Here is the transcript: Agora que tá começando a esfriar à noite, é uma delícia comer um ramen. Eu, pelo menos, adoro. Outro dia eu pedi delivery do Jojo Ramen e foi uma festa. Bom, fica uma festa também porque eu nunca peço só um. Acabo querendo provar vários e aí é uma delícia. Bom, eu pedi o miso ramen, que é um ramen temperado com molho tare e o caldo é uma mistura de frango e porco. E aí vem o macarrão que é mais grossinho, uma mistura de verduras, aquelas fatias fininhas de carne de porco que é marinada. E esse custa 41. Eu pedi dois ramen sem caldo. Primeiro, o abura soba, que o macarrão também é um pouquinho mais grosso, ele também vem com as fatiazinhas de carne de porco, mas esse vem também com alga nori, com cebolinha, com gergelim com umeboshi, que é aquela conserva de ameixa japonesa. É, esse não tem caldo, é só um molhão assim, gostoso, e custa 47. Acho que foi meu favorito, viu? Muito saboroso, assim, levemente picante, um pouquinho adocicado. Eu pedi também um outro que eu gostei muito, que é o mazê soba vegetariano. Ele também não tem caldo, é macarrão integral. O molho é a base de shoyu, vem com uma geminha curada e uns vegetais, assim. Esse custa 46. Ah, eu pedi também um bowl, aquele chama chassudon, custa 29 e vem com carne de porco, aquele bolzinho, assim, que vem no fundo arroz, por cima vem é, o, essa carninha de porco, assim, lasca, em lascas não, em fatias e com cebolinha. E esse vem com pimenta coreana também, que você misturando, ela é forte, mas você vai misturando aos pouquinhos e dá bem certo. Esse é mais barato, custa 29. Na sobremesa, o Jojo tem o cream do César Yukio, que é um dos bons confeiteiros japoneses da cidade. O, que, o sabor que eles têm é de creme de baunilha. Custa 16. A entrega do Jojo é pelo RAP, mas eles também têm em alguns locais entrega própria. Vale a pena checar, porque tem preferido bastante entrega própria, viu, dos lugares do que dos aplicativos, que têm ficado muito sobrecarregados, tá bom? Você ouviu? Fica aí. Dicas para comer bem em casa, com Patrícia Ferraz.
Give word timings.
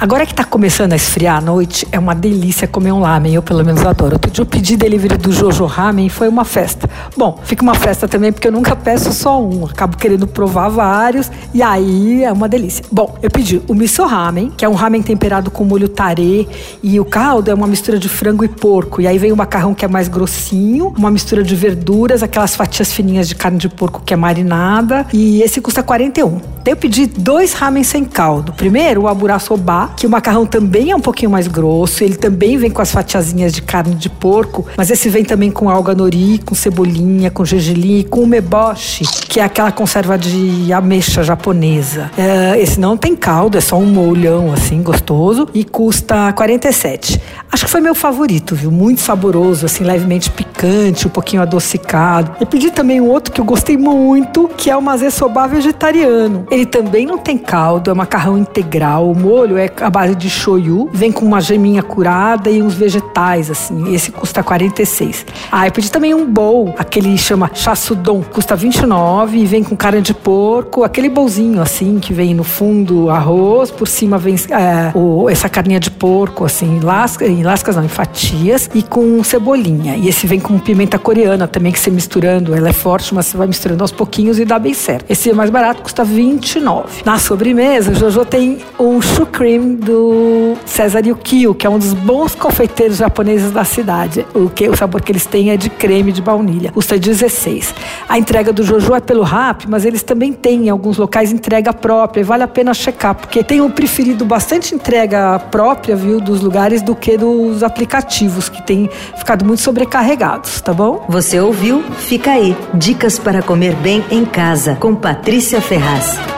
Agora 0.00 0.24
que 0.24 0.32
tá 0.32 0.44
começando 0.44 0.94
a 0.94 0.96
esfriar 0.96 1.36
à 1.36 1.40
noite, 1.42 1.86
é 1.92 1.98
uma 1.98 2.14
delícia 2.14 2.66
comer 2.66 2.90
um 2.90 3.02
ramen. 3.02 3.34
Eu, 3.34 3.42
pelo 3.42 3.62
menos, 3.62 3.84
adoro. 3.84 4.14
Outro 4.14 4.30
dia 4.30 4.40
eu 4.40 4.46
pedi 4.46 4.74
delivery 4.74 5.18
do 5.18 5.30
Jojo 5.30 5.66
Ramen 5.66 6.06
e 6.06 6.08
foi 6.08 6.26
uma 6.26 6.42
festa. 6.42 6.88
Bom, 7.14 7.38
fica 7.44 7.62
uma 7.62 7.74
festa 7.74 8.08
também 8.08 8.32
porque 8.32 8.48
eu 8.48 8.52
nunca 8.52 8.74
peço 8.74 9.12
só 9.12 9.38
um. 9.38 9.66
Acabo 9.66 9.98
querendo 9.98 10.26
provar 10.26 10.70
vários 10.70 11.30
e 11.52 11.62
aí 11.62 12.24
é 12.24 12.32
uma 12.32 12.48
delícia. 12.48 12.82
Bom, 12.90 13.18
eu 13.22 13.30
pedi 13.30 13.60
o 13.68 13.74
miso 13.74 14.02
ramen, 14.06 14.50
que 14.56 14.64
é 14.64 14.68
um 14.70 14.72
ramen 14.72 15.02
temperado 15.02 15.50
com 15.50 15.64
molho 15.64 15.86
tare 15.86 16.48
e 16.82 16.98
o 16.98 17.04
caldo 17.04 17.50
é 17.50 17.54
uma 17.54 17.66
mistura 17.66 17.98
de 17.98 18.08
frango 18.08 18.42
e 18.42 18.48
porco. 18.48 19.02
E 19.02 19.06
aí 19.06 19.18
vem 19.18 19.32
o 19.32 19.36
macarrão 19.36 19.74
que 19.74 19.84
é 19.84 19.88
mais 19.88 20.08
grossinho, 20.08 20.94
uma 20.96 21.10
mistura 21.10 21.42
de 21.42 21.54
verduras, 21.54 22.22
aquelas 22.22 22.56
fatias 22.56 22.90
fininhas 22.90 23.28
de 23.28 23.34
carne 23.34 23.58
de 23.58 23.68
porco 23.68 24.00
que 24.02 24.14
é 24.14 24.16
marinada. 24.16 25.04
E 25.12 25.42
esse 25.42 25.60
custa 25.60 25.82
41. 25.82 26.40
Eu 26.70 26.76
pedi 26.76 27.04
dois 27.04 27.52
ramen 27.52 27.82
sem 27.82 28.04
caldo. 28.04 28.52
Primeiro, 28.52 29.02
o 29.02 29.08
abura 29.08 29.40
soba, 29.40 29.90
que 29.96 30.06
o 30.06 30.10
macarrão 30.10 30.46
também 30.46 30.92
é 30.92 30.94
um 30.94 31.00
pouquinho 31.00 31.28
mais 31.28 31.48
grosso, 31.48 32.04
ele 32.04 32.14
também 32.14 32.56
vem 32.56 32.70
com 32.70 32.80
as 32.80 32.92
fatiazinhas 32.92 33.52
de 33.52 33.60
carne 33.60 33.96
de 33.96 34.08
porco, 34.08 34.64
mas 34.76 34.88
esse 34.88 35.08
vem 35.08 35.24
também 35.24 35.50
com 35.50 35.68
alga 35.68 35.96
nori, 35.96 36.40
com 36.46 36.54
cebolinha, 36.54 37.28
com 37.28 37.44
gergelim 37.44 38.04
com 38.08 38.20
umeboshi, 38.20 39.04
que 39.28 39.40
é 39.40 39.42
aquela 39.42 39.72
conserva 39.72 40.16
de 40.16 40.72
ameixa 40.72 41.24
japonesa. 41.24 42.08
É, 42.16 42.60
esse 42.60 42.78
não 42.78 42.96
tem 42.96 43.16
caldo, 43.16 43.58
é 43.58 43.60
só 43.60 43.76
um 43.76 43.86
molhão 43.86 44.52
assim, 44.52 44.80
gostoso, 44.80 45.48
e 45.52 45.64
custa 45.64 46.32
47. 46.34 47.20
Acho 47.50 47.64
que 47.64 47.70
foi 47.70 47.80
meu 47.80 47.96
favorito, 47.96 48.54
viu? 48.54 48.70
Muito 48.70 49.00
saboroso, 49.00 49.66
assim, 49.66 49.82
levemente 49.82 50.30
picante, 50.30 51.08
um 51.08 51.10
pouquinho 51.10 51.42
adocicado. 51.42 52.36
Eu 52.38 52.46
pedi 52.46 52.70
também 52.70 53.00
um 53.00 53.08
outro 53.08 53.32
que 53.32 53.40
eu 53.40 53.44
gostei 53.44 53.76
muito, 53.76 54.48
que 54.56 54.70
é 54.70 54.76
o 54.76 54.80
mazê 54.80 55.10
soba 55.10 55.48
vegetariano. 55.48 56.46
Ele 56.48 56.59
também 56.66 57.06
não 57.06 57.18
tem 57.18 57.36
caldo, 57.36 57.90
é 57.90 57.94
macarrão 57.94 58.38
integral. 58.38 59.10
O 59.10 59.18
molho 59.18 59.56
é 59.56 59.70
a 59.80 59.90
base 59.90 60.14
de 60.14 60.28
shoyu, 60.28 60.88
vem 60.92 61.12
com 61.12 61.24
uma 61.24 61.40
geminha 61.40 61.82
curada 61.82 62.50
e 62.50 62.62
uns 62.62 62.74
vegetais, 62.74 63.50
assim. 63.50 63.94
Esse 63.94 64.10
custa 64.10 64.42
46. 64.42 65.26
Ah, 65.50 65.66
eu 65.66 65.72
pedi 65.72 65.90
também 65.90 66.14
um 66.14 66.26
bowl, 66.26 66.74
aquele 66.78 67.16
chama 67.18 67.50
chassudon, 67.52 68.22
custa 68.22 68.56
29 68.56 69.38
e 69.38 69.46
vem 69.46 69.62
com 69.62 69.76
carne 69.76 70.00
de 70.00 70.14
porco, 70.14 70.84
aquele 70.84 71.08
bolzinho, 71.08 71.60
assim, 71.60 71.98
que 71.98 72.12
vem 72.12 72.34
no 72.34 72.44
fundo 72.44 73.10
arroz, 73.10 73.70
por 73.70 73.88
cima 73.88 74.18
vem 74.18 74.36
é, 74.50 74.96
o, 74.96 75.28
essa 75.28 75.48
carninha 75.48 75.80
de 75.80 75.90
porco, 75.90 76.44
assim, 76.44 76.80
lasca, 76.80 77.26
em 77.26 77.42
lascas 77.42 77.76
não, 77.76 77.84
em 77.84 77.88
fatias 77.88 78.68
e 78.74 78.82
com 78.82 79.22
cebolinha. 79.22 79.96
E 79.96 80.08
esse 80.08 80.26
vem 80.26 80.40
com 80.40 80.58
pimenta 80.58 80.98
coreana 80.98 81.46
também, 81.46 81.72
que 81.72 81.78
você 81.78 81.90
misturando, 81.90 82.54
ela 82.54 82.68
é 82.68 82.72
forte, 82.72 83.14
mas 83.14 83.26
você 83.26 83.36
vai 83.36 83.46
misturando 83.46 83.82
aos 83.82 83.92
pouquinhos 83.92 84.38
e 84.38 84.44
dá 84.44 84.58
bem 84.58 84.74
certo. 84.74 85.06
Esse 85.08 85.30
é 85.30 85.32
mais 85.32 85.50
barato, 85.50 85.82
custa 85.82 86.04
29. 86.40 87.02
Na 87.04 87.18
sobremesa, 87.18 87.92
o 87.92 87.94
Jojo 87.94 88.24
tem 88.24 88.58
o 88.78 88.98
cream 89.30 89.74
do 89.74 90.56
César 90.64 91.06
Yukio, 91.06 91.54
que 91.54 91.66
é 91.66 91.70
um 91.70 91.78
dos 91.78 91.92
bons 91.92 92.34
confeiteiros 92.34 92.96
japoneses 92.96 93.52
da 93.52 93.64
cidade. 93.64 94.26
O, 94.34 94.48
que, 94.48 94.68
o 94.68 94.76
sabor 94.76 95.02
que 95.02 95.12
eles 95.12 95.26
têm 95.26 95.50
é 95.50 95.56
de 95.56 95.68
creme 95.68 96.10
de 96.12 96.22
baunilha. 96.22 96.72
Custa 96.72 96.98
16. 96.98 97.74
A 98.08 98.18
entrega 98.18 98.52
do 98.52 98.62
Jojo 98.62 98.94
é 98.94 99.00
pelo 99.00 99.22
RAP, 99.22 99.64
mas 99.68 99.84
eles 99.84 100.02
também 100.02 100.32
têm 100.32 100.66
em 100.66 100.70
alguns 100.70 100.96
locais 100.96 101.30
entrega 101.30 101.72
própria. 101.72 102.24
Vale 102.24 102.42
a 102.42 102.48
pena 102.48 102.72
checar, 102.72 103.14
porque 103.14 103.44
tem 103.44 103.60
preferido 103.70 104.24
bastante 104.24 104.74
entrega 104.74 105.38
própria, 105.38 105.94
viu, 105.94 106.20
dos 106.20 106.40
lugares 106.40 106.82
do 106.82 106.94
que 106.94 107.16
dos 107.16 107.62
aplicativos, 107.62 108.48
que 108.48 108.62
têm 108.62 108.88
ficado 109.16 109.44
muito 109.44 109.60
sobrecarregados, 109.60 110.60
tá 110.60 110.72
bom? 110.72 111.04
Você 111.08 111.38
ouviu? 111.38 111.82
Fica 111.98 112.32
aí. 112.32 112.56
Dicas 112.74 113.18
para 113.18 113.42
comer 113.42 113.74
bem 113.76 114.04
em 114.10 114.24
casa, 114.24 114.76
com 114.76 114.94
Patrícia 114.94 115.60
Ferraz. 115.60 116.29